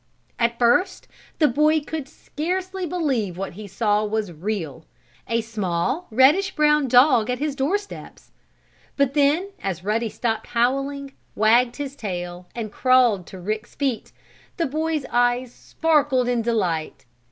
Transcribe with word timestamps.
At 0.39 0.57
first 0.57 1.07
the 1.37 1.47
boy 1.47 1.79
could 1.79 2.07
scarcely 2.09 2.87
believe 2.87 3.35
that 3.35 3.39
what 3.39 3.53
he 3.53 3.67
saw 3.67 4.03
was 4.03 4.31
real 4.31 4.83
a 5.27 5.41
small, 5.41 6.07
reddish 6.09 6.55
brown 6.55 6.87
dog 6.87 7.29
at 7.29 7.37
his 7.37 7.55
doorsteps. 7.55 8.31
But 8.97 9.13
then, 9.13 9.51
as 9.61 9.83
Ruddy 9.83 10.09
stopped 10.09 10.47
howling, 10.47 11.13
wagged 11.35 11.75
his 11.75 11.95
tail 11.95 12.49
and 12.55 12.71
crawled 12.71 13.27
to 13.27 13.39
Rick's 13.39 13.75
feet, 13.75 14.11
the 14.57 14.65
boy's 14.65 15.05
eyes 15.11 15.53
sparkled 15.53 16.27
in 16.27 16.41
delight. 16.41 17.05